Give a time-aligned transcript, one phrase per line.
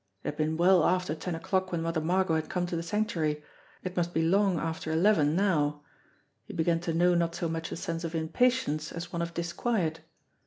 [0.23, 3.43] It had been well after ten o'clock when Mother Margot had come to the Sanctuary;
[3.83, 5.83] it must be long after eleven now.
[6.45, 9.99] He began to know not so much a sense of impatience as one of disquiet.